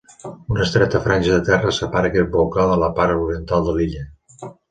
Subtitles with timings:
[0.53, 4.09] Una estreta franja de terra separa aquest volcà de la part oriental de l'illa.